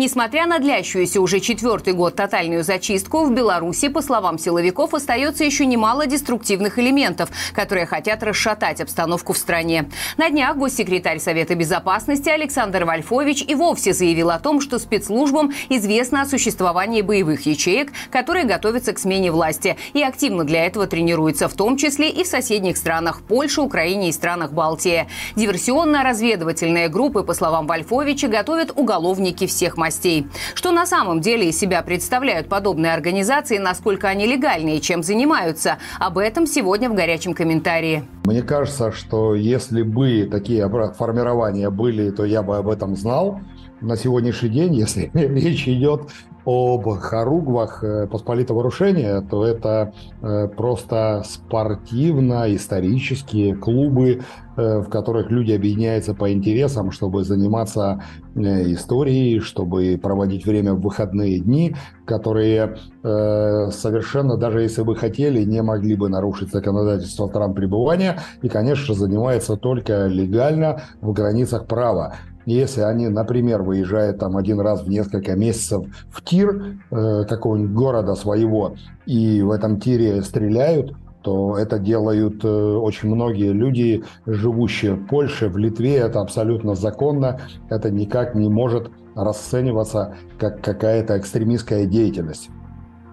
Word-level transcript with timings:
Несмотря 0.00 0.46
на 0.46 0.60
длящуюся 0.60 1.20
уже 1.20 1.40
четвертый 1.40 1.92
год 1.92 2.14
тотальную 2.14 2.62
зачистку, 2.62 3.24
в 3.24 3.34
Беларуси, 3.34 3.88
по 3.88 4.00
словам 4.00 4.38
силовиков, 4.38 4.94
остается 4.94 5.42
еще 5.42 5.66
немало 5.66 6.06
деструктивных 6.06 6.78
элементов, 6.78 7.30
которые 7.52 7.84
хотят 7.84 8.22
расшатать 8.22 8.80
обстановку 8.80 9.32
в 9.32 9.36
стране. 9.38 9.90
На 10.16 10.30
днях 10.30 10.56
госсекретарь 10.56 11.18
Совета 11.18 11.56
Безопасности 11.56 12.28
Александр 12.28 12.84
Вольфович 12.84 13.42
и 13.42 13.56
вовсе 13.56 13.92
заявил 13.92 14.30
о 14.30 14.38
том, 14.38 14.60
что 14.60 14.78
спецслужбам 14.78 15.52
известно 15.68 16.22
о 16.22 16.26
существовании 16.26 17.02
боевых 17.02 17.46
ячеек, 17.46 17.90
которые 18.12 18.44
готовятся 18.44 18.92
к 18.92 19.00
смене 19.00 19.32
власти 19.32 19.76
и 19.94 20.02
активно 20.04 20.44
для 20.44 20.64
этого 20.64 20.86
тренируются, 20.86 21.48
в 21.48 21.54
том 21.54 21.76
числе 21.76 22.08
и 22.08 22.22
в 22.22 22.28
соседних 22.28 22.76
странах– 22.76 23.22
Польше, 23.28 23.62
Украине 23.62 24.10
и 24.10 24.12
странах 24.12 24.52
Балтии. 24.52 25.08
Диверсионно-разведывательные 25.34 26.86
группы, 26.86 27.24
по 27.24 27.34
словам 27.34 27.66
Вольфовича, 27.66 28.28
готовят 28.28 28.70
уголовники 28.76 29.48
всех 29.48 29.76
мастей 29.76 29.87
мастей. 29.88 30.26
Что 30.54 30.70
на 30.70 30.84
самом 30.84 31.22
деле 31.22 31.48
из 31.48 31.58
себя 31.58 31.82
представляют 31.82 32.48
подобные 32.48 32.92
организации, 32.92 33.56
насколько 33.56 34.06
они 34.08 34.26
легальны 34.26 34.76
и 34.76 34.80
чем 34.82 35.02
занимаются? 35.02 35.78
Об 35.98 36.18
этом 36.18 36.46
сегодня 36.46 36.90
в 36.90 36.94
горячем 36.94 37.32
комментарии. 37.32 38.04
Мне 38.24 38.42
кажется, 38.42 38.92
что 38.92 39.34
если 39.34 39.82
бы 39.82 40.28
такие 40.30 40.68
формирования 40.92 41.70
были, 41.70 42.10
то 42.10 42.26
я 42.26 42.42
бы 42.42 42.58
об 42.58 42.68
этом 42.68 42.96
знал. 42.96 43.40
На 43.80 43.96
сегодняшний 43.96 44.50
день, 44.50 44.74
если 44.84 45.10
речь 45.14 45.66
идет 45.66 46.10
об 46.48 46.88
хоругвах 46.88 47.84
э, 47.84 48.06
посполитого 48.06 48.62
рушения, 48.62 49.20
то 49.20 49.44
это 49.44 49.92
э, 50.22 50.48
просто 50.48 51.22
спортивно-исторические 51.26 53.54
клубы, 53.54 54.22
э, 54.56 54.78
в 54.78 54.88
которых 54.88 55.30
люди 55.30 55.52
объединяются 55.52 56.14
по 56.14 56.32
интересам, 56.32 56.90
чтобы 56.90 57.24
заниматься 57.24 58.02
историей, 58.34 59.40
чтобы 59.40 60.00
проводить 60.00 60.46
время 60.46 60.72
в 60.72 60.80
выходные 60.80 61.38
дни, 61.40 61.74
которые 62.06 62.76
совершенно, 63.02 64.36
даже 64.36 64.62
если 64.62 64.82
бы 64.82 64.94
хотели, 64.94 65.42
не 65.42 65.60
могли 65.60 65.96
бы 65.96 66.08
нарушить 66.08 66.52
законодательство 66.52 67.26
стран 67.26 67.52
пребывания 67.52 68.20
и, 68.42 68.48
конечно, 68.48 68.94
занимаются 68.94 69.56
только 69.56 70.06
легально 70.06 70.82
в 71.00 71.12
границах 71.12 71.66
права. 71.66 72.14
Если 72.48 72.80
они, 72.80 73.08
например, 73.08 73.60
выезжают 73.60 74.20
там 74.20 74.38
один 74.38 74.58
раз 74.58 74.82
в 74.82 74.88
несколько 74.88 75.36
месяцев 75.36 75.84
в 76.10 76.24
тир 76.24 76.78
э, 76.90 77.24
какого-нибудь 77.28 77.74
города 77.74 78.14
своего 78.14 78.74
и 79.04 79.42
в 79.42 79.50
этом 79.50 79.78
тире 79.78 80.22
стреляют, 80.22 80.94
то 81.20 81.58
это 81.58 81.78
делают 81.78 82.42
э, 82.42 82.48
очень 82.48 83.10
многие 83.10 83.52
люди, 83.52 84.02
живущие 84.24 84.94
в 84.94 85.06
Польше, 85.08 85.50
в 85.50 85.58
Литве. 85.58 85.96
Это 85.96 86.22
абсолютно 86.22 86.74
законно. 86.74 87.38
Это 87.68 87.90
никак 87.90 88.34
не 88.34 88.48
может 88.48 88.90
расцениваться 89.14 90.14
как 90.38 90.62
какая-то 90.62 91.18
экстремистская 91.18 91.84
деятельность. 91.84 92.48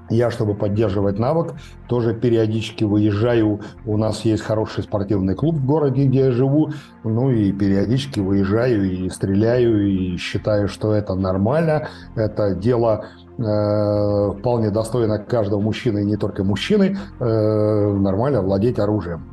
Я, 0.09 0.29
чтобы 0.29 0.53
поддерживать 0.53 1.17
навык, 1.17 1.55
тоже 1.87 2.13
периодически 2.13 2.83
выезжаю. 2.83 3.61
У 3.85 3.97
нас 3.97 4.21
есть 4.21 4.43
хороший 4.43 4.83
спортивный 4.83 5.33
клуб 5.33 5.55
в 5.55 5.65
городе, 5.65 6.05
где 6.05 6.25
я 6.25 6.31
живу. 6.31 6.69
Ну 7.03 7.31
и 7.31 7.51
периодически 7.51 8.19
выезжаю 8.19 8.83
и 8.83 9.09
стреляю, 9.09 9.87
и 9.87 10.17
считаю, 10.17 10.67
что 10.67 10.93
это 10.93 11.15
нормально. 11.15 11.87
Это 12.15 12.53
дело 12.53 13.05
э, 13.37 14.39
вполне 14.39 14.69
достойно 14.69 15.17
каждого 15.17 15.59
мужчины, 15.59 16.03
и 16.03 16.05
не 16.05 16.17
только 16.17 16.43
мужчины, 16.43 16.97
э, 17.19 17.93
нормально 17.93 18.43
владеть 18.43 18.77
оружием. 18.77 19.31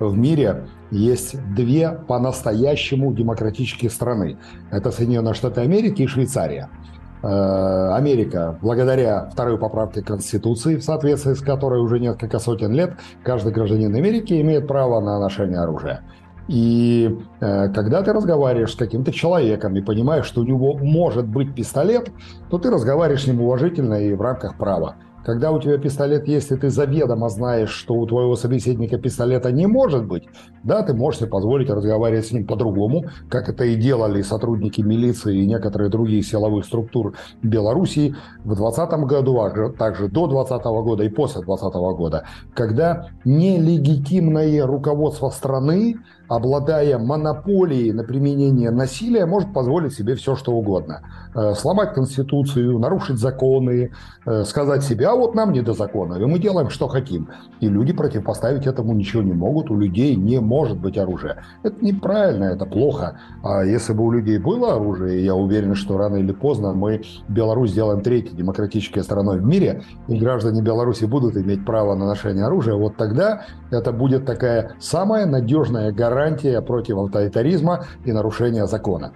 В 0.00 0.18
мире 0.18 0.66
есть 0.90 1.36
две 1.54 1.92
по-настоящему 2.08 3.12
демократические 3.14 3.92
страны. 3.92 4.38
Это 4.72 4.90
Соединенные 4.90 5.34
Штаты 5.34 5.60
Америки 5.60 6.02
и 6.02 6.06
Швейцария– 6.08 6.68
Америка, 7.22 8.58
благодаря 8.60 9.28
второй 9.32 9.58
поправке 9.58 10.02
Конституции, 10.02 10.76
в 10.76 10.82
соответствии 10.82 11.34
с 11.34 11.40
которой 11.40 11.80
уже 11.80 12.00
несколько 12.00 12.38
сотен 12.38 12.72
лет 12.72 12.94
каждый 13.22 13.52
гражданин 13.52 13.94
Америки 13.94 14.40
имеет 14.40 14.66
право 14.66 15.00
на 15.00 15.20
ношение 15.20 15.60
оружия. 15.60 16.02
И 16.48 17.18
э, 17.40 17.68
когда 17.68 18.02
ты 18.02 18.12
разговариваешь 18.12 18.72
с 18.72 18.76
каким-то 18.76 19.12
человеком 19.12 19.76
и 19.76 19.80
понимаешь, 19.80 20.26
что 20.26 20.40
у 20.40 20.44
него 20.44 20.76
может 20.76 21.26
быть 21.26 21.54
пистолет, 21.54 22.10
то 22.50 22.58
ты 22.58 22.70
разговариваешь 22.70 23.24
с 23.24 23.26
ним 23.26 23.40
уважительно 23.42 23.94
и 23.94 24.12
в 24.14 24.20
рамках 24.20 24.56
права. 24.56 24.96
Когда 25.24 25.52
у 25.52 25.60
тебя 25.60 25.78
пистолет 25.78 26.26
есть, 26.26 26.50
и 26.50 26.56
ты 26.56 26.70
заведомо 26.70 27.28
знаешь, 27.28 27.70
что 27.70 27.94
у 27.94 28.06
твоего 28.06 28.36
собеседника 28.36 28.98
пистолета 28.98 29.52
не 29.52 29.66
может 29.66 30.04
быть, 30.04 30.24
да, 30.64 30.82
ты 30.82 30.94
можешь 30.94 31.20
себе 31.20 31.30
позволить 31.30 31.70
разговаривать 31.70 32.26
с 32.26 32.32
ним 32.32 32.46
по-другому, 32.46 33.04
как 33.28 33.48
это 33.48 33.64
и 33.64 33.76
делали 33.76 34.22
сотрудники 34.22 34.80
милиции 34.80 35.38
и 35.38 35.46
некоторые 35.46 35.90
другие 35.90 36.22
силовых 36.22 36.64
структур 36.64 37.14
Белоруссии 37.42 38.14
в 38.44 38.54
2020 38.54 38.90
году, 39.06 39.40
а 39.40 39.70
также 39.70 40.08
до 40.08 40.26
2020 40.26 40.64
года 40.64 41.04
и 41.04 41.08
после 41.08 41.42
2020 41.42 41.74
года, 41.96 42.24
когда 42.54 43.08
нелегитимное 43.24 44.66
руководство 44.66 45.30
страны 45.30 45.98
обладая 46.28 46.98
монополией 46.98 47.92
на 47.92 48.04
применение 48.04 48.70
насилия, 48.70 49.26
может 49.26 49.52
позволить 49.52 49.94
себе 49.94 50.14
все, 50.14 50.34
что 50.34 50.52
угодно. 50.52 51.02
Э, 51.34 51.54
сломать 51.54 51.94
Конституцию, 51.94 52.78
нарушить 52.78 53.18
законы, 53.18 53.90
э, 54.24 54.44
сказать 54.44 54.82
себе, 54.82 55.08
а 55.12 55.14
вот 55.14 55.34
нам 55.34 55.52
не 55.52 55.60
до 55.60 55.74
закона, 55.74 56.14
и 56.14 56.24
мы 56.24 56.38
делаем, 56.38 56.70
что 56.70 56.88
хотим. 56.88 57.28
И 57.60 57.68
люди 57.68 57.92
противопоставить 57.92 58.66
этому 58.66 58.94
ничего 58.94 59.22
не 59.22 59.34
могут, 59.34 59.70
у 59.70 59.76
людей 59.76 60.16
не 60.16 60.40
может 60.40 60.78
быть 60.78 60.96
оружия. 60.96 61.44
Это 61.62 61.84
неправильно, 61.84 62.44
это 62.44 62.64
плохо. 62.64 63.18
А 63.42 63.62
если 63.62 63.92
бы 63.92 64.04
у 64.04 64.10
людей 64.10 64.38
было 64.38 64.76
оружие, 64.76 65.22
я 65.22 65.34
уверен, 65.34 65.74
что 65.74 65.98
рано 65.98 66.16
или 66.16 66.32
поздно 66.32 66.72
мы 66.72 67.02
Беларусь 67.28 67.72
сделаем 67.72 68.00
третьей 68.00 68.34
демократической 68.34 69.00
страной 69.00 69.38
в 69.40 69.44
мире, 69.44 69.82
и 70.08 70.16
граждане 70.16 70.62
Беларуси 70.62 71.04
будут 71.04 71.36
иметь 71.36 71.66
право 71.66 71.94
на 71.94 72.06
ношение 72.06 72.46
оружия, 72.46 72.74
вот 72.74 72.96
тогда 72.96 73.42
это 73.70 73.92
будет 73.92 74.24
такая 74.24 74.72
самая 74.78 75.26
надежная 75.26 75.92
гарантия 75.92 76.62
против 76.62 76.96
авторитаризма 76.96 77.84
и 78.06 78.12
нарушения 78.12 78.66
закона. 78.66 79.12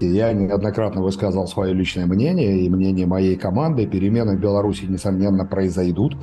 Я 0.00 0.32
неоднократно 0.32 1.02
высказал 1.02 1.46
свое 1.46 1.72
личное 1.72 2.06
мнение 2.06 2.60
и 2.60 2.68
мнение 2.68 3.06
моей 3.06 3.36
команды. 3.36 3.86
Перемены 3.86 4.36
в 4.36 4.40
Беларуси, 4.40 4.86
несомненно, 4.86 5.46
произойдут. 5.46 6.16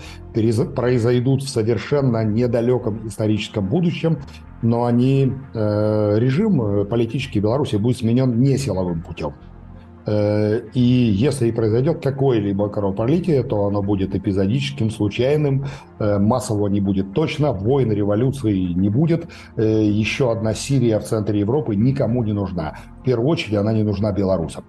Произойдут 0.76 1.44
в 1.44 1.50
совершенно 1.50 2.24
недалеком 2.24 3.08
историческом 3.08 3.68
будущем, 3.68 4.20
но 4.62 4.86
они, 4.86 5.34
э, 5.54 6.20
режим 6.20 6.62
э, 6.62 6.86
политический 6.86 7.40
Беларуси 7.40 7.78
будет 7.78 7.98
сменен 7.98 8.40
не 8.40 8.58
силовым 8.58 9.02
путем. 9.02 9.34
Э, 10.06 10.62
и 10.74 10.80
если 10.80 11.48
и 11.48 11.52
произойдет 11.52 12.02
какое-либо 12.04 12.70
кровопролитие, 12.70 13.44
то 13.44 13.66
оно 13.66 13.82
будет 13.82 14.16
эпизодическим, 14.16 14.90
случайным, 14.90 15.66
э, 16.00 16.18
массового 16.18 16.68
не 16.68 16.82
будет 16.82 17.14
точно, 17.14 17.52
войн, 17.52 17.92
революции 17.92 18.74
не 18.74 18.90
будет. 18.90 19.28
Э, 19.58 19.84
еще 19.84 20.32
одна 20.32 20.54
Сирия 20.54 21.00
в 21.00 21.04
центре 21.04 21.40
Европы 21.40 21.76
никому 21.76 22.24
не 22.24 22.34
нужна. 22.34 22.76
В 23.02 23.04
первую 23.04 23.30
очередь 23.30 23.56
она 23.56 23.74
не 23.74 23.84
нужна 23.84 24.12
белорусам. 24.12 24.64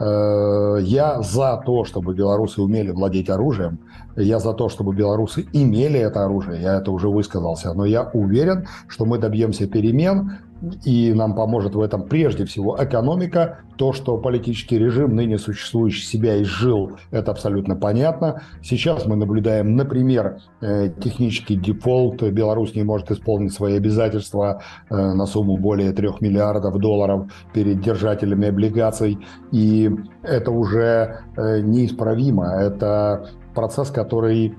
Я 0.00 1.20
за 1.22 1.62
то, 1.64 1.84
чтобы 1.84 2.14
белорусы 2.14 2.60
умели 2.60 2.90
владеть 2.90 3.30
оружием. 3.30 3.78
Я 4.16 4.40
за 4.40 4.52
то, 4.52 4.68
чтобы 4.68 4.94
белорусы 4.96 5.46
имели 5.52 6.00
это 6.00 6.24
оружие. 6.24 6.60
Я 6.60 6.78
это 6.78 6.90
уже 6.90 7.08
высказался. 7.08 7.72
Но 7.72 7.84
я 7.84 8.10
уверен, 8.12 8.66
что 8.88 9.04
мы 9.04 9.18
добьемся 9.18 9.68
перемен 9.68 10.38
и 10.84 11.12
нам 11.12 11.34
поможет 11.34 11.74
в 11.74 11.80
этом 11.80 12.04
прежде 12.04 12.44
всего 12.44 12.76
экономика. 12.78 13.58
То, 13.76 13.92
что 13.92 14.16
политический 14.16 14.78
режим, 14.78 15.16
ныне 15.16 15.38
существующий, 15.38 16.04
себя 16.04 16.40
изжил, 16.42 16.98
это 17.10 17.32
абсолютно 17.32 17.74
понятно. 17.74 18.42
Сейчас 18.62 19.06
мы 19.06 19.16
наблюдаем, 19.16 19.74
например, 19.74 20.38
э, 20.60 20.90
технический 21.02 21.56
дефолт. 21.56 22.22
Беларусь 22.22 22.74
не 22.74 22.84
может 22.84 23.10
исполнить 23.10 23.52
свои 23.52 23.76
обязательства 23.76 24.62
э, 24.88 24.94
на 24.94 25.26
сумму 25.26 25.56
более 25.56 25.92
3 25.92 26.08
миллиардов 26.20 26.78
долларов 26.78 27.32
перед 27.52 27.80
держателями 27.80 28.48
облигаций. 28.48 29.18
И 29.50 29.90
это 30.22 30.50
уже 30.52 31.22
э, 31.36 31.60
неисправимо. 31.60 32.46
Это 32.46 33.30
процесс, 33.54 33.90
который 33.90 34.54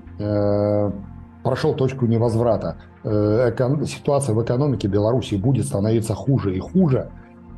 прошел 1.42 1.74
точку 1.74 2.06
невозврата. 2.06 2.76
Э, 3.04 3.52
ситуация 3.86 4.34
в 4.34 4.42
экономике 4.42 4.88
Беларуси 4.88 5.34
будет 5.34 5.66
становиться 5.66 6.14
хуже 6.14 6.56
и 6.56 6.58
хуже, 6.58 7.10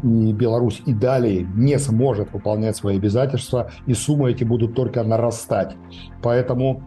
и 0.03 0.33
Беларусь 0.33 0.83
и 0.87 0.93
далее 0.93 1.47
не 1.55 1.79
сможет 1.79 2.33
выполнять 2.33 2.77
свои 2.77 2.97
обязательства, 2.97 3.71
и 3.87 3.95
суммы 3.95 4.33
эти 4.33 4.45
будут 4.45 4.75
только 4.75 5.05
нарастать. 5.05 5.77
Поэтому 6.21 6.83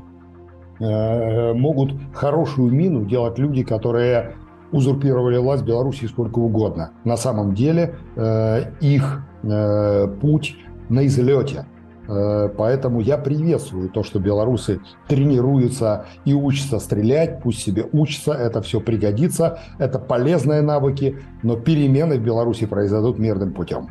э, 0.79 1.53
могут 1.53 1.93
хорошую 2.13 2.73
мину 2.73 3.05
делать 3.05 3.39
люди, 3.39 3.63
которые 3.63 4.35
узурпировали 4.71 5.37
власть 5.37 5.63
Беларуси 5.63 6.05
сколько 6.05 6.39
угодно. 6.39 6.91
На 7.05 7.17
самом 7.17 7.55
деле 7.55 7.95
э, 8.15 8.71
их 8.81 9.25
путь 10.21 10.57
на 10.89 11.05
излете– 11.05 11.65
поэтому 12.57 13.01
я 13.01 13.17
приветствую 13.17 13.89
то, 13.89 14.03
что 14.03 14.19
белорусы 14.19 14.81
тренируются 15.07 16.05
и 16.25 16.33
учатся 16.33 16.79
стрелять, 16.79 17.41
пусть 17.43 17.59
себе 17.59 17.85
учатся, 17.91 18.33
это 18.33 18.61
все 18.61 18.81
пригодится, 18.81 19.59
это 19.77 19.99
полезные 19.99 20.61
навыки, 20.61 21.19
но 21.43 21.55
перемены 21.55 22.17
в 22.17 22.23
Беларуси 22.23 22.65
произойдут 22.65 23.19
мирным 23.19 23.53
путем. 23.53 23.89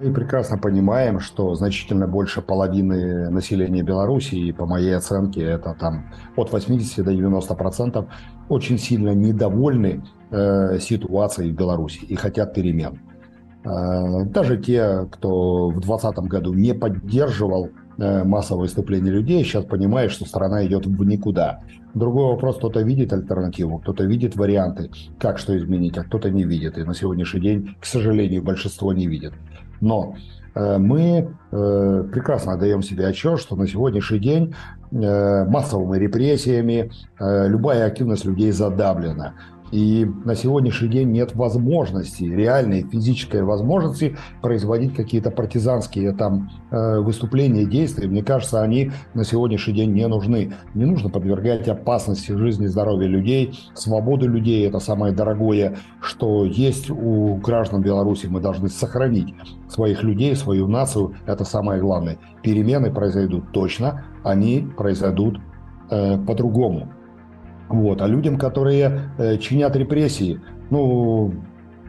Мы 0.00 0.12
прекрасно 0.12 0.58
понимаем, 0.58 1.20
что 1.20 1.54
значительно 1.54 2.08
больше 2.08 2.42
половины 2.42 3.30
населения 3.30 3.82
Беларуси, 3.82 4.50
по 4.50 4.66
моей 4.66 4.96
оценке, 4.96 5.42
это 5.42 5.76
там 5.78 6.10
от 6.36 6.50
80 6.50 7.04
до 7.04 7.14
90 7.14 7.54
процентов, 7.54 8.06
очень 8.48 8.78
сильно 8.78 9.14
недовольны 9.14 10.02
э, 10.30 10.78
ситуацией 10.80 11.52
в 11.52 11.54
Беларуси 11.54 12.00
и 12.04 12.16
хотят 12.16 12.54
перемен. 12.54 13.00
Э, 13.64 14.24
даже 14.24 14.58
те, 14.58 15.06
кто 15.10 15.68
в 15.68 15.80
2020 15.80 16.18
году 16.28 16.52
не 16.52 16.74
поддерживал 16.74 17.70
э, 17.96 18.24
массовое 18.24 18.62
выступление 18.62 19.12
людей, 19.12 19.42
сейчас 19.42 19.64
понимает, 19.64 20.10
что 20.10 20.26
страна 20.26 20.66
идет 20.66 20.86
в 20.86 21.04
никуда. 21.04 21.60
Другой 21.94 22.26
вопрос, 22.26 22.56
кто-то 22.56 22.80
видит 22.80 23.12
альтернативу, 23.12 23.78
кто-то 23.78 24.04
видит 24.04 24.36
варианты, 24.36 24.90
как 25.18 25.38
что 25.38 25.56
изменить, 25.56 25.96
а 25.96 26.04
кто-то 26.04 26.30
не 26.30 26.44
видит. 26.44 26.76
И 26.76 26.84
на 26.84 26.94
сегодняшний 26.94 27.40
день, 27.40 27.76
к 27.80 27.86
сожалению, 27.86 28.42
большинство 28.42 28.92
не 28.92 29.06
видит. 29.06 29.32
Но 29.80 30.16
э, 30.54 30.78
мы 30.78 31.28
прекрасно 31.50 32.52
отдаем 32.52 32.82
себе 32.82 33.06
отчет, 33.06 33.40
что 33.40 33.56
на 33.56 33.66
сегодняшний 33.66 34.18
день 34.18 34.54
массовыми 34.92 35.98
репрессиями 35.98 36.92
любая 37.18 37.86
активность 37.86 38.24
людей 38.24 38.52
задавлена. 38.52 39.34
И 39.70 40.06
на 40.24 40.34
сегодняшний 40.34 40.88
день 40.88 41.10
нет 41.10 41.34
возможности, 41.34 42.24
реальной 42.24 42.82
физической 42.82 43.42
возможности 43.42 44.16
производить 44.40 44.94
какие-то 44.94 45.30
партизанские 45.30 46.12
там 46.12 46.50
э, 46.70 47.00
выступления, 47.00 47.64
действия. 47.64 48.06
Мне 48.06 48.22
кажется, 48.22 48.62
они 48.62 48.92
на 49.14 49.24
сегодняшний 49.24 49.74
день 49.74 49.92
не 49.92 50.06
нужны. 50.06 50.52
Не 50.74 50.84
нужно 50.84 51.10
подвергать 51.10 51.66
опасности 51.68 52.32
жизни 52.32 52.66
и 52.66 52.68
здоровья 52.68 53.08
людей, 53.08 53.58
свободу 53.74 54.28
людей. 54.28 54.66
Это 54.68 54.78
самое 54.78 55.12
дорогое, 55.12 55.76
что 56.00 56.44
есть 56.44 56.90
у 56.90 57.36
граждан 57.36 57.82
Беларуси. 57.82 58.26
Мы 58.26 58.40
должны 58.40 58.68
сохранить 58.68 59.34
своих 59.68 60.02
людей, 60.02 60.36
свою 60.36 60.68
нацию. 60.68 61.16
Это 61.26 61.44
самое 61.44 61.80
главное. 61.80 62.18
Перемены 62.42 62.92
произойдут 62.92 63.50
точно, 63.52 64.04
они 64.22 64.68
произойдут 64.76 65.40
э, 65.90 66.18
по-другому. 66.18 66.93
Вот. 67.68 68.02
А 68.02 68.06
людям, 68.06 68.38
которые 68.38 69.10
э, 69.18 69.38
чинят 69.38 69.76
репрессии, 69.76 70.40
ну, 70.70 71.32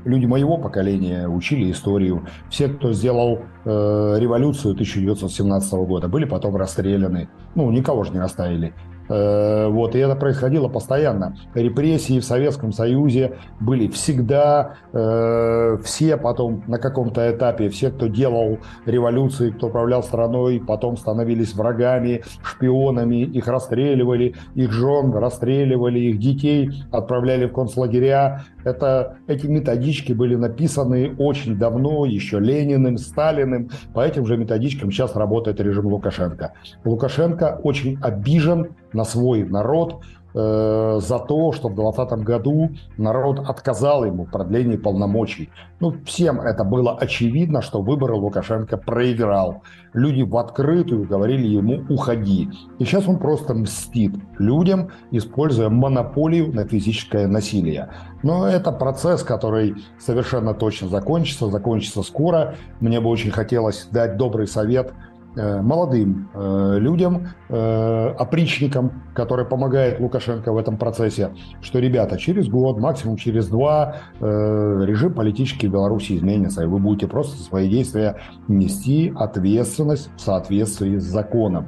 люди 0.05 0.25
моего 0.25 0.57
поколения 0.57 1.27
учили 1.27 1.71
историю. 1.71 2.25
Все, 2.49 2.69
кто 2.69 2.93
сделал 2.93 3.41
э, 3.65 4.15
революцию 4.19 4.73
1917 4.73 5.73
года, 5.73 6.07
были 6.07 6.25
потом 6.25 6.55
расстреляны. 6.55 7.27
Ну, 7.55 7.69
никого 7.71 8.03
же 8.03 8.11
не 8.13 8.19
оставили. 8.19 8.73
Э, 9.07 9.67
вот, 9.67 9.95
и 9.95 9.99
это 9.99 10.15
происходило 10.15 10.67
постоянно. 10.67 11.37
Репрессии 11.53 12.19
в 12.19 12.25
Советском 12.25 12.71
Союзе 12.71 13.37
были 13.59 13.87
всегда, 13.87 14.75
э, 14.93 15.77
все 15.83 16.17
потом 16.17 16.63
на 16.67 16.79
каком-то 16.79 17.29
этапе, 17.31 17.69
все, 17.69 17.91
кто 17.91 18.07
делал 18.07 18.59
революции, 18.85 19.51
кто 19.51 19.67
управлял 19.67 20.03
страной, 20.03 20.61
потом 20.65 20.97
становились 20.97 21.53
врагами, 21.53 22.23
шпионами, 22.43 23.21
их 23.23 23.47
расстреливали, 23.47 24.35
их 24.55 24.71
жен 24.71 25.13
расстреливали, 25.13 25.99
их 25.99 26.19
детей 26.19 26.71
отправляли 26.91 27.45
в 27.45 27.53
концлагеря. 27.53 28.43
Это, 28.63 29.17
эти 29.27 29.45
методички 29.45 30.13
были 30.13 30.35
написаны 30.35 31.15
очень 31.19 31.57
давно, 31.57 32.05
еще 32.05 32.39
Лениным, 32.39 32.97
Сталиным. 32.97 33.69
По 33.93 33.99
этим 34.05 34.25
же 34.25 34.37
методичкам 34.37 34.91
сейчас 34.91 35.15
работает 35.15 35.59
режим 35.59 35.85
Лукашенко. 35.87 36.53
Лукашенко 36.83 37.59
очень 37.63 37.99
обижен 38.01 38.69
на 38.95 39.03
свой 39.03 39.43
народ 39.43 40.01
э, 40.33 40.99
за 41.01 41.19
то, 41.19 41.51
что 41.51 41.69
в 41.69 41.75
2020 41.75 42.19
году 42.23 42.69
народ 42.97 43.39
отказал 43.47 44.05
ему 44.05 44.25
в 44.25 44.31
продлении 44.31 44.77
полномочий. 44.77 45.49
Ну, 45.79 45.93
всем 46.05 46.41
это 46.41 46.63
было 46.63 46.97
очевидно, 46.97 47.61
что 47.61 47.81
выборы 47.81 48.15
Лукашенко 48.15 48.77
проиграл. 48.77 49.63
Люди 49.93 50.23
в 50.23 50.35
открытую 50.37 51.07
говорили 51.07 51.47
ему 51.47 51.83
«уходи». 51.89 52.49
И 52.79 52.85
сейчас 52.85 53.07
он 53.07 53.17
просто 53.19 53.53
мстит 53.53 54.15
людям, 54.39 54.91
используя 55.11 55.69
монополию 55.69 56.53
на 56.53 56.65
физическое 56.65 57.27
насилие. 57.27 57.89
Но 58.23 58.47
это 58.47 58.71
процесс, 58.71 59.23
который 59.23 59.75
совершенно 59.99 60.53
точно 60.53 60.87
закончится, 60.87 61.49
закончится 61.49 62.01
скоро. 62.01 62.55
Мне 62.79 62.99
бы 62.99 63.09
очень 63.09 63.31
хотелось 63.31 63.87
дать 63.91 64.17
добрый 64.17 64.47
совет– 64.47 64.93
молодым 65.35 66.29
э, 66.33 66.77
людям, 66.79 67.29
э, 67.49 68.07
опричникам, 68.17 69.03
которые 69.13 69.45
помогают 69.45 69.99
Лукашенко 69.99 70.51
в 70.51 70.57
этом 70.57 70.77
процессе, 70.77 71.31
что, 71.61 71.79
ребята, 71.79 72.17
через 72.17 72.47
год, 72.47 72.79
максимум 72.79 73.17
через 73.17 73.47
два, 73.47 73.97
режим 74.19 75.13
политический 75.13 75.67
в 75.67 75.71
Беларуси 75.71 76.17
изменится, 76.17 76.63
и 76.63 76.65
вы 76.65 76.79
будете 76.79 77.07
просто 77.07 77.41
свои 77.41 77.69
действия 77.69 78.17
нести 78.47 79.13
ответственность 79.15 80.09
в 80.15 80.21
соответствии 80.21 80.97
с 80.97 81.03
законом. 81.03 81.67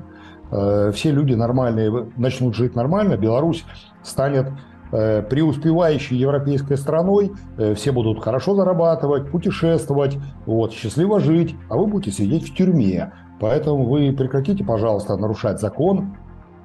Все 0.50 1.12
люди 1.12 1.34
нормальные 1.34 2.08
начнут 2.18 2.56
жить 2.56 2.76
нормально, 2.76 3.18
Беларусь 3.18 3.66
станет 4.04 4.48
преуспевающей 4.92 6.18
европейской 6.18 6.78
страной, 6.78 7.32
все 7.76 7.92
будут 7.92 8.24
хорошо 8.24 8.56
зарабатывать, 8.56 9.30
путешествовать, 9.30 10.18
вот, 10.46 10.72
счастливо 10.72 11.20
жить, 11.20 11.56
а 11.70 11.78
вы 11.78 11.88
будете 11.88 12.12
сидеть 12.12 12.50
в 12.50 12.56
тюрьме. 12.56 13.12
Поэтому 13.40 13.86
вы 13.86 14.12
прекратите, 14.12 14.64
пожалуйста, 14.64 15.16
нарушать 15.18 15.60
закон, 15.60 16.18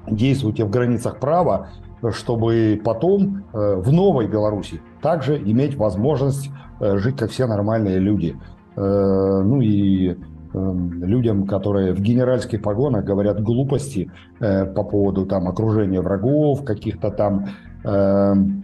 действуйте 0.09 0.65
в 0.65 0.71
границах 0.71 1.19
права, 1.19 1.69
чтобы 2.11 2.81
потом 2.85 3.45
э, 3.53 3.77
в 3.77 3.93
новой 3.93 4.27
Беларуси 4.27 4.81
также 5.01 5.39
иметь 5.39 5.77
возможность 5.77 6.51
э, 6.81 6.99
жить, 6.99 7.17
как 7.17 7.31
все 7.31 7.47
нормальные 7.47 7.99
люди. 7.99 8.37
Э, 8.77 9.43
ну 9.45 9.61
и 9.61 10.17
людям, 10.55 11.47
которые 11.47 11.95
в 11.95 12.01
генеральских 12.03 12.61
погонах 12.61 13.07
говорят 13.07 13.43
глупости 13.43 14.11
по 14.39 14.85
поводу 14.85 15.25
там 15.25 15.49
окружения 15.49 16.03
врагов, 16.03 16.63
каких-то 16.63 17.11
там 17.11 17.47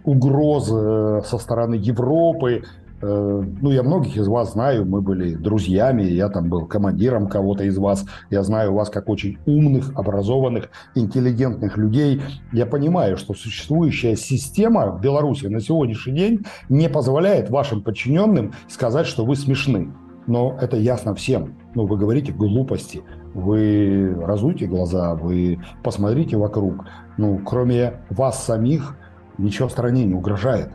угроз 0.05 0.67
со 0.67 1.39
стороны 1.39 1.77
Европы, 1.77 2.65
ну, 3.01 3.71
я 3.71 3.83
многих 3.83 4.17
из 4.17 4.27
вас 4.27 4.53
знаю, 4.53 4.85
мы 4.85 5.01
были 5.01 5.35
друзьями, 5.35 6.03
я 6.03 6.29
там 6.29 6.49
был 6.49 6.67
командиром 6.67 7.29
кого-то 7.29 7.65
из 7.65 7.79
вас, 7.79 8.05
я 8.31 8.43
знаю 8.43 8.75
вас 8.75 8.91
как 8.91 9.09
очень 9.09 9.39
умных, 9.47 9.93
образованных, 9.95 10.71
интеллигентных 10.95 11.77
людей. 11.77 12.21
Я 12.53 12.67
понимаю, 12.67 13.17
что 13.17 13.35
существующая 13.35 14.17
система 14.17 14.91
в 14.91 15.01
Беларуси 15.01 15.47
на 15.47 15.61
сегодняшний 15.61 16.15
день 16.15 16.45
не 16.69 16.89
позволяет 16.89 17.51
вашим 17.51 17.83
подчиненным 17.83 18.53
сказать, 18.69 19.07
что 19.07 19.25
вы 19.25 19.37
смешны. 19.37 19.93
Но 20.27 20.59
это 20.61 20.77
ясно 20.77 21.15
всем. 21.15 21.55
Ну, 21.75 21.87
вы 21.87 21.97
говорите 21.97 22.33
глупости, 22.33 23.03
вы 23.33 24.15
разуйте 24.21 24.67
глаза, 24.67 25.15
вы 25.15 25.59
посмотрите 25.83 26.37
вокруг. 26.37 26.85
Ну, 27.17 27.39
кроме 27.39 28.03
вас 28.11 28.45
самих, 28.45 28.97
ничего 29.39 29.69
стране 29.69 30.05
не 30.05 30.15
угрожает. 30.15 30.71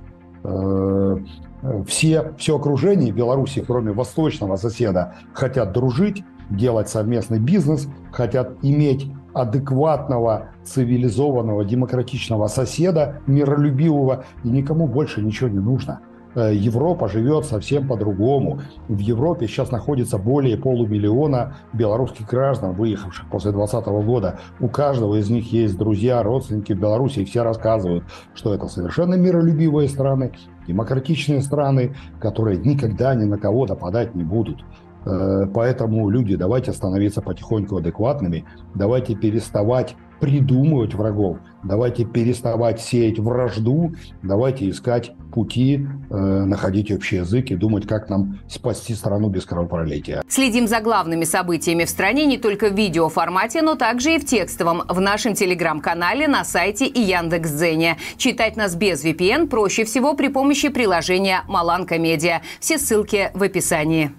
Все, 1.87 2.33
все 2.37 2.57
окружение 2.57 3.11
Беларуси, 3.11 3.63
кроме 3.65 3.91
восточного 3.93 4.57
соседа, 4.57 5.15
хотят 5.33 5.71
дружить, 5.71 6.23
делать 6.49 6.89
совместный 6.89 7.39
бизнес, 7.39 7.87
хотят 8.11 8.57
иметь 8.61 9.09
адекватного, 9.33 10.49
цивилизованного, 10.63 11.65
демократичного 11.65 12.47
соседа, 12.47 13.21
миролюбивого, 13.27 14.25
и 14.43 14.49
никому 14.49 14.87
больше 14.87 15.21
ничего 15.21 15.49
не 15.49 15.59
нужно. 15.59 16.01
Э, 16.35 16.53
Европа 16.53 17.07
живет 17.07 17.45
совсем 17.45 17.87
по-другому. 17.87 18.61
В 18.87 18.97
Европе 18.97 19.47
сейчас 19.47 19.71
находится 19.71 20.17
более 20.17 20.57
полумиллиона 20.57 21.57
белорусских 21.73 22.27
граждан, 22.27 22.73
выехавших 22.73 23.29
после 23.29 23.51
2020 23.51 24.05
года. 24.05 24.39
У 24.59 24.67
каждого 24.67 25.15
из 25.15 25.29
них 25.29 25.51
есть 25.51 25.77
друзья, 25.77 26.23
родственники 26.23 26.73
в 26.73 26.79
Беларуси, 26.79 27.19
и 27.19 27.25
все 27.25 27.43
рассказывают, 27.43 28.03
что 28.33 28.53
это 28.53 28.67
совершенно 28.67 29.15
миролюбивые 29.15 29.87
страны, 29.87 30.31
демократичные 30.67 31.41
страны, 31.41 31.95
которые 32.19 32.57
никогда 32.57 33.13
ни 33.15 33.25
на 33.25 33.37
кого 33.37 33.65
нападать 33.65 34.15
не 34.15 34.23
будут. 34.23 34.63
Э, 35.05 35.47
поэтому, 35.53 36.09
люди, 36.09 36.35
давайте 36.35 36.73
становиться 36.73 37.21
потихоньку 37.21 37.77
адекватными, 37.77 38.45
давайте 38.73 39.15
переставать 39.15 39.95
придумывать 40.23 40.93
врагов, 40.93 41.37
давайте 41.63 42.05
переставать 42.05 42.79
сеять 42.79 43.19
вражду, 43.19 43.93
давайте 44.21 44.69
искать 44.69 45.11
пути, 45.33 45.85
э, 46.09 46.15
находить 46.15 46.91
общий 46.93 47.17
язык 47.17 47.51
и 47.51 47.55
думать, 47.55 47.85
как 47.85 48.09
нам 48.09 48.39
спасти 48.47 48.93
страну 48.93 49.27
без 49.27 49.43
кровопролития. 49.45 50.21
Следим 50.29 50.67
за 50.67 50.79
главными 50.79 51.25
событиями 51.25 51.83
в 51.83 51.89
стране 51.89 52.25
не 52.25 52.37
только 52.37 52.69
в 52.69 52.73
видеоформате, 52.73 53.61
но 53.61 53.75
также 53.75 54.15
и 54.15 54.17
в 54.17 54.25
текстовом 54.25 54.83
в 54.87 55.01
нашем 55.01 55.33
телеграм-канале, 55.33 56.29
на 56.29 56.45
сайте 56.45 56.85
и 56.85 57.01
Яндекс.Дзене. 57.01 57.97
Читать 58.15 58.55
нас 58.55 58.77
без 58.77 59.03
VPN 59.03 59.47
проще 59.47 59.83
всего 59.83 60.13
при 60.13 60.29
помощи 60.29 60.69
приложения 60.69 61.41
Маланка 61.49 61.99
Медиа. 61.99 62.41
Все 62.61 62.77
ссылки 62.77 63.29
в 63.33 63.43
описании. 63.43 64.11